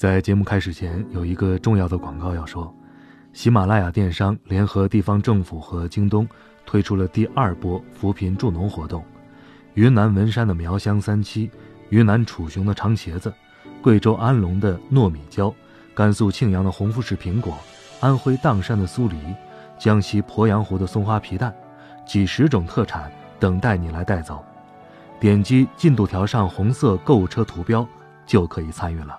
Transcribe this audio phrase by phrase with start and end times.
[0.00, 2.74] 在节目开始前，有一个重要的广告要说：
[3.34, 6.26] 喜马拉雅电商联合地方政府和京东
[6.64, 9.04] 推出了第二波扶贫助农活动。
[9.74, 11.50] 云南文山的苗乡三七，
[11.90, 13.30] 云南楚雄的长茄子，
[13.82, 15.54] 贵州安龙的糯米椒，
[15.94, 17.58] 甘肃庆阳的红富士苹果，
[18.00, 19.18] 安徽砀山的酥梨，
[19.78, 21.54] 江西鄱阳湖的松花皮蛋，
[22.06, 24.42] 几十种特产等待你来带走。
[25.20, 27.86] 点击进度条上红色购物车图标，
[28.24, 29.18] 就可以参与了。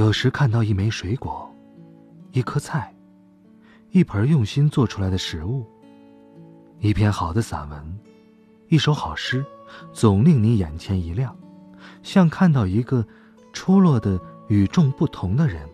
[0.00, 1.54] 有时看到一枚水果，
[2.32, 2.90] 一颗菜，
[3.90, 5.66] 一盆用心做出来的食物，
[6.78, 7.98] 一篇好的散文，
[8.68, 9.44] 一首好诗，
[9.92, 11.36] 总令你眼前一亮，
[12.02, 13.06] 像看到一个
[13.52, 15.68] 出落的与众不同的人，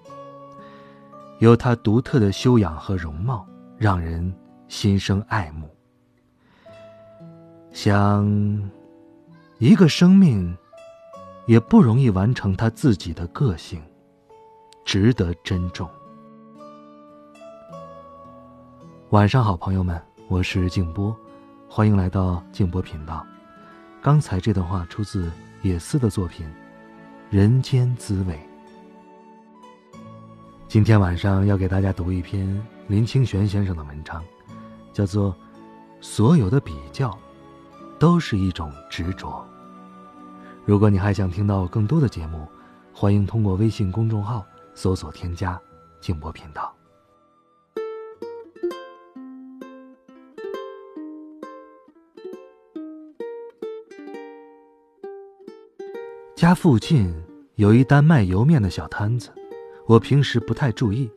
[1.38, 3.46] 有他独特的修养和容貌，
[3.78, 4.34] 让人
[4.66, 5.70] 心生爱慕。
[7.70, 8.26] 想，
[9.58, 10.52] 一个生命，
[11.46, 13.80] 也不容易完成他自己的个性。
[14.86, 15.90] 值得珍重。
[19.10, 21.14] 晚上好，朋友们，我是静波，
[21.68, 23.26] 欢迎来到静波频道。
[24.00, 25.28] 刚才这段话出自
[25.62, 26.46] 野思的作品
[27.30, 28.34] 《人间滋味》。
[30.68, 34.22] 今天晚上要给大家读一篇林清玄先生的文章，
[34.92, 35.32] 叫做
[36.00, 37.10] 《所有的比较
[37.98, 39.26] 都是一种执着》。
[40.64, 42.46] 如果你还想听到更多的节目，
[42.94, 44.46] 欢迎通过微信公众号。
[44.76, 45.58] 搜索添加
[46.02, 46.72] 静波频道。
[56.36, 57.10] 家附近
[57.54, 59.30] 有一单卖油面的小摊子，
[59.86, 61.10] 我平时不太注意。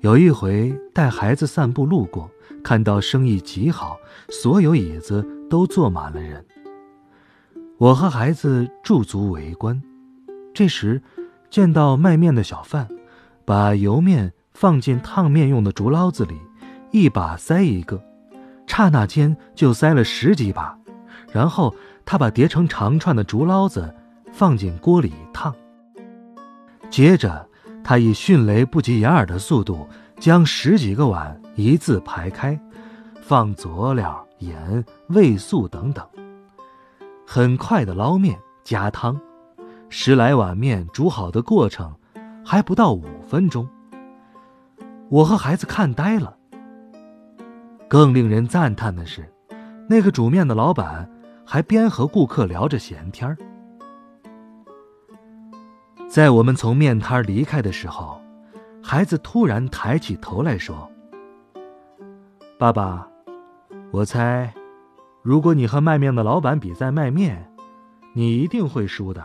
[0.00, 2.30] 有一回带孩子散步路过，
[2.62, 3.96] 看到生意极好，
[4.28, 6.44] 所有椅子都坐满了人。
[7.78, 9.82] 我和孩子驻足围观，
[10.52, 11.00] 这时。
[11.50, 12.88] 见到卖面的小贩，
[13.44, 16.34] 把油面放进烫面用的竹捞子里，
[16.90, 18.02] 一把塞一个，
[18.66, 20.76] 刹那间就塞了十几把。
[21.32, 21.74] 然后
[22.04, 23.94] 他把叠成长串的竹捞子
[24.32, 25.54] 放进锅里一烫。
[26.88, 27.48] 接着，
[27.82, 32.58] 他以迅雷不及掩耳的速度将十几个碗一字排开，
[33.20, 36.06] 放佐料、盐、味素等等，
[37.26, 39.20] 很快的捞面加汤。
[39.88, 41.94] 十来碗面煮好的过程，
[42.44, 43.68] 还不到五分钟。
[45.08, 46.36] 我和孩子看呆了。
[47.88, 49.32] 更令人赞叹的是，
[49.88, 51.08] 那个煮面的老板
[51.44, 53.36] 还边和顾客聊着闲天儿。
[56.08, 58.20] 在我们从面摊离开的时候，
[58.82, 60.90] 孩子突然抬起头来说
[62.58, 63.06] ：“爸爸，
[63.92, 64.52] 我猜，
[65.22, 67.48] 如果你和卖面的老板比赛卖面，
[68.14, 69.24] 你一定会输的。”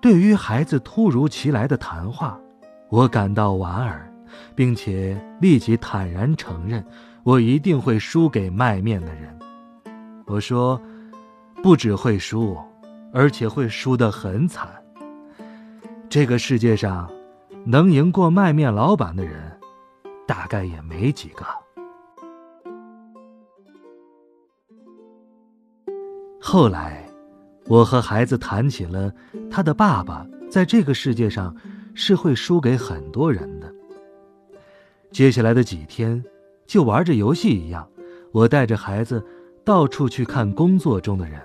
[0.00, 2.40] 对于孩子突如其来的谈话，
[2.88, 4.10] 我感到莞尔，
[4.54, 6.82] 并且立即坦然承认，
[7.22, 9.38] 我一定会输给卖面的人。
[10.26, 10.80] 我说，
[11.62, 12.56] 不只会输，
[13.12, 14.68] 而且会输得很惨。
[16.08, 17.10] 这个世界上，
[17.66, 19.52] 能赢过卖面老板的人，
[20.26, 21.44] 大概也没几个。
[26.40, 27.09] 后来。
[27.70, 29.14] 我和孩子谈起了
[29.48, 31.54] 他的爸爸在这个世界上
[31.94, 33.72] 是会输给很多人的。
[35.12, 36.20] 接下来的几天，
[36.66, 37.88] 就玩着游戏一样，
[38.32, 39.24] 我带着孩子
[39.64, 41.40] 到处去看工作中的人。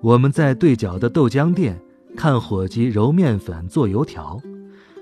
[0.00, 1.80] 我们在对角的豆浆店
[2.16, 4.40] 看伙计揉面粉做油条，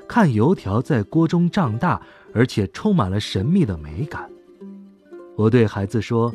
[0.07, 1.99] 看油条在锅中胀大，
[2.35, 4.29] 而且充满了神秘的美感。
[5.35, 6.31] 我对孩子说。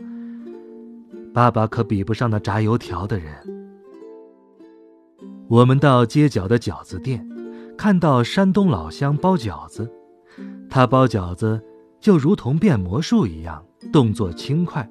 [1.34, 3.34] 爸爸可比不上那炸油条的人。
[5.48, 7.28] 我们到街角的饺子店，
[7.78, 9.92] 看到山东老乡包饺子，
[10.70, 11.62] 他包饺子
[12.00, 14.90] 就如同变魔术一样，动作轻快，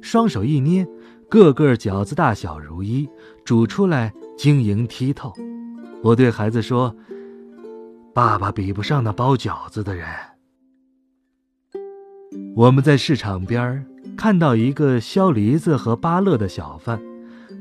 [0.00, 0.86] 双手一捏，
[1.28, 3.08] 个个饺子大小如一，
[3.44, 5.32] 煮出来晶莹剔透。
[6.02, 6.94] 我对孩子说
[8.14, 10.06] ：“爸爸比不上那包饺子的人。”
[12.54, 13.86] 我们在市场边。
[14.16, 17.00] 看到一个削梨子和芭乐的小贩，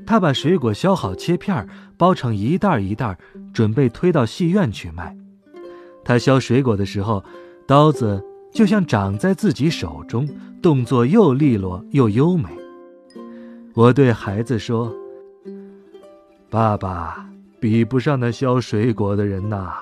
[0.05, 1.67] 他把水果削好切片，
[1.97, 3.17] 包成一袋一袋，
[3.53, 5.15] 准备推到戏院去卖。
[6.03, 7.23] 他削水果的时候，
[7.65, 10.27] 刀子就像长在自己手中，
[10.61, 12.49] 动作又利落又优美。
[13.73, 14.93] 我对孩子说
[16.49, 17.27] ：“爸爸
[17.59, 19.73] 比不上那削水果的人呐。”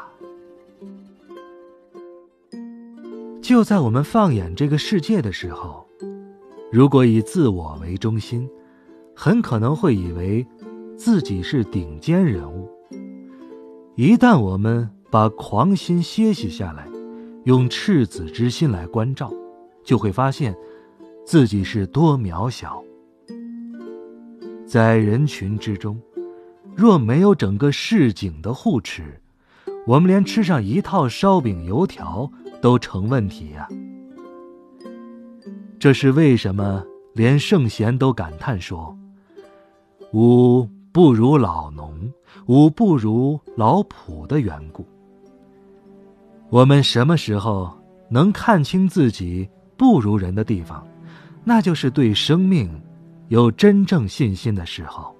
[3.42, 5.86] 就在我们放眼这个世界的时候，
[6.72, 8.48] 如果以自我为中心，
[9.24, 10.44] 很可能会以为
[10.98, 12.68] 自己是顶尖人物。
[13.96, 16.88] 一旦我们把狂心歇息下来，
[17.44, 19.32] 用赤子之心来关照，
[19.84, 20.58] 就会发现
[21.24, 22.84] 自己是多渺小。
[24.66, 26.02] 在人群之中，
[26.76, 29.22] 若没有整个市井的护持，
[29.86, 32.28] 我们连吃上一套烧饼油条
[32.60, 33.70] 都成问题呀。
[35.78, 36.84] 这是为什么？
[37.14, 38.98] 连圣贤都感叹说
[40.14, 42.12] ：“吾不如老农，
[42.48, 44.86] 吾不如老仆的缘故。”
[46.50, 47.72] 我们什么时候
[48.10, 50.86] 能看清自己不如人的地方，
[51.44, 52.70] 那就是对生命。
[53.30, 55.16] 有真正信心的时候，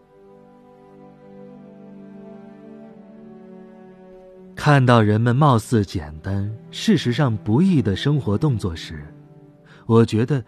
[4.54, 9.02] 看到人们貌似简单、事实上不易的生活动作时，
[9.86, 10.44] 我觉得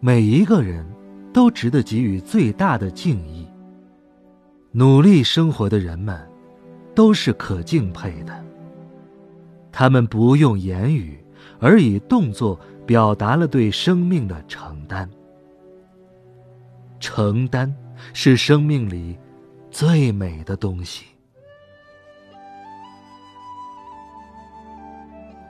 [0.00, 0.86] 每一个人
[1.32, 3.37] 都值得给予最大的敬意。
[4.72, 6.20] 努力生活的人们
[6.94, 8.44] 都是可敬佩的，
[9.72, 11.18] 他们不用言语，
[11.58, 15.08] 而以动作表达了对生命的承担。
[17.00, 17.74] 承担
[18.12, 19.18] 是生命里
[19.70, 21.06] 最美的东西。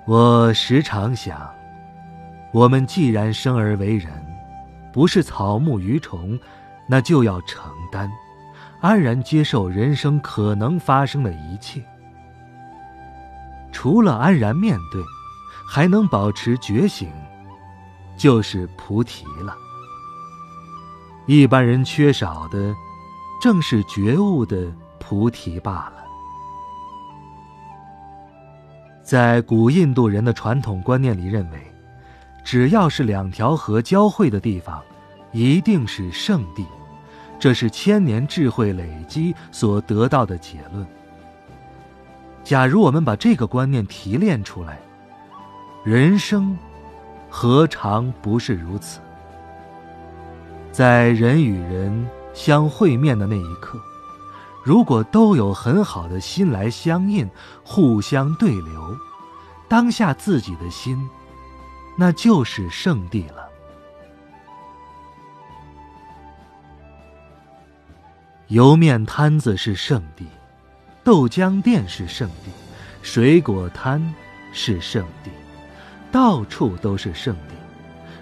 [0.06, 1.50] 我时常想，
[2.52, 4.12] 我们既然生而为人，
[4.92, 6.38] 不是草木鱼虫，
[6.86, 8.10] 那就要承担，
[8.80, 11.82] 安然接受人生可能发生的一切。
[13.72, 15.02] 除了安然面对，
[15.68, 17.10] 还能保持觉醒，
[18.16, 19.54] 就是菩提了。
[21.26, 22.74] 一般人缺少的，
[23.42, 25.94] 正是觉悟的菩提罢了。
[29.02, 31.58] 在古印度人的传统观念里，认为，
[32.44, 34.82] 只要是两条河交汇的地方，
[35.32, 36.66] 一定是圣地，
[37.38, 40.86] 这是千年智慧累积所得到的结论。
[42.42, 44.78] 假如我们把这个观念提炼出来，
[45.84, 46.56] 人生
[47.30, 49.00] 何尝不是如此？
[50.72, 53.78] 在人与人相会面的那一刻，
[54.64, 57.28] 如果都有很好的心来相应，
[57.64, 58.96] 互相对流，
[59.68, 61.08] 当下自己的心，
[61.96, 63.47] 那就是圣地了。
[68.48, 70.26] 油面摊子是圣地，
[71.04, 72.50] 豆浆店是圣地，
[73.02, 74.02] 水果摊
[74.52, 75.30] 是圣地，
[76.10, 77.54] 到处都是圣地，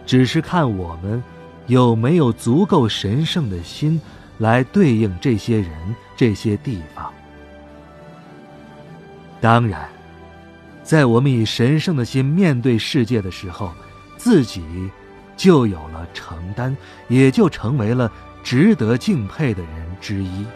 [0.05, 1.23] 只是看我们。
[1.69, 4.01] 有没有足够神圣的心
[4.39, 5.73] 来对应这些人、
[6.17, 7.13] 这些地方？
[9.41, 9.89] 当然，
[10.85, 13.73] 在我们以神圣的心面对世界的时候，
[14.17, 14.63] 自己
[15.37, 16.77] 就有了承担，
[17.09, 18.09] 也就成为了
[18.47, 20.47] 值得敬佩的人之一。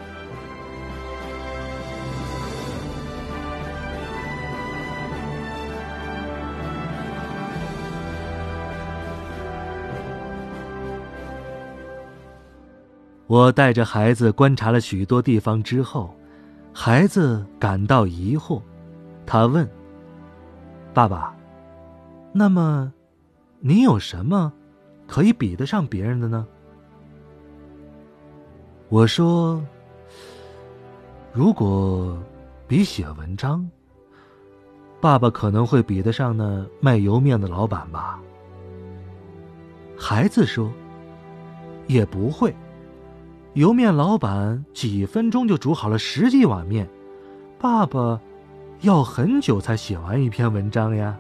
[13.27, 16.15] 我带着孩子观察了许多地方之后，
[16.73, 18.63] 孩子感到疑惑，
[19.27, 19.69] 他问
[20.95, 21.35] ：“爸爸，
[22.33, 22.93] 那么，
[23.59, 24.53] 你有什么
[25.09, 26.47] 可以比得上别人的呢？”
[28.91, 29.65] 我说
[31.33, 32.21] ：“如果
[32.67, 33.71] 比写文章，
[35.01, 38.21] 爸爸可能会比得上那卖油面的老板吧。”
[39.97, 40.73] 孩子说
[41.87, 42.53] ：“也不会。”
[43.55, 46.89] 油面老板几分钟就煮好了十几碗面，
[47.61, 48.21] 爸爸
[48.81, 51.17] 要很久才写完一篇文章呀。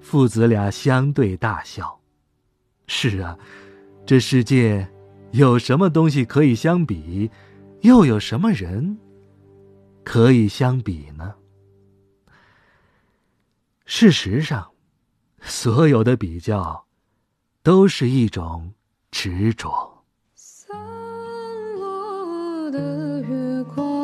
[0.00, 1.98] 父子俩相对大笑。
[2.86, 3.36] 是啊，
[4.06, 4.86] 这世界
[5.32, 7.30] 有什么东西可以相比，
[7.80, 8.98] 又有什么人
[10.04, 11.34] 可以相比呢？
[13.86, 14.70] 事实上，
[15.40, 16.86] 所有的比较
[17.62, 18.72] 都是一种
[19.10, 20.04] 执着。
[22.70, 24.01] 的月光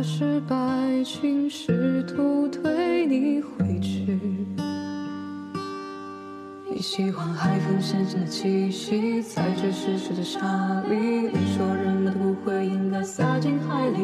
[0.00, 4.18] 浪打湿白裙，试图推你回去。
[6.70, 10.96] 你喜欢海风咸咸的气息，在这湿湿的沙里。
[10.96, 13.98] 你说人们的骨灰应该撒进海里。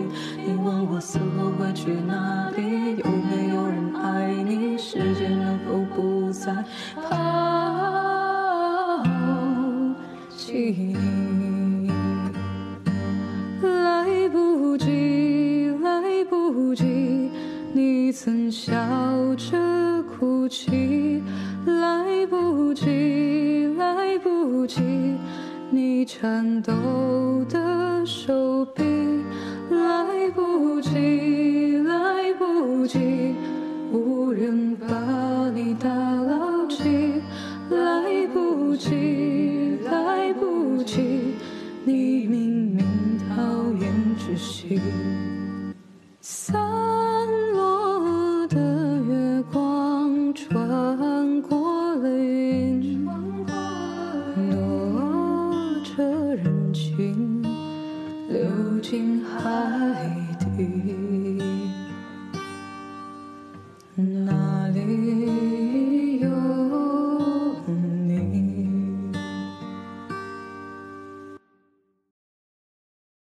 [0.45, 2.99] 你问我死后会去哪里？
[2.99, 4.77] 有没有人爱你？
[4.77, 6.63] 世界能否不再
[6.95, 7.09] 抛
[10.37, 11.26] 弃你？